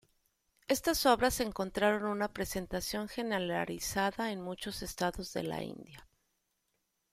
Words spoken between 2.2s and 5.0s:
presentación generalizada en muchos